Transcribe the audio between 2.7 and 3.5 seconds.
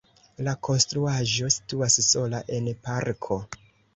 parko.